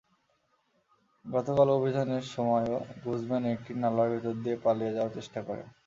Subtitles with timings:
[1.25, 5.67] গতকাল অভিযানের সময়ও গুজম্যান একটি নালার ভেতর দিয়ে পালিয়ে যাওয়ার চেষ্টা করেন।